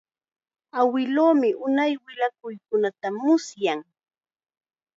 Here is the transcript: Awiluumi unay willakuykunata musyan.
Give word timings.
Awiluumi 0.79 1.49
unay 1.65 1.93
willakuykunata 2.05 3.07
musyan. 3.23 3.79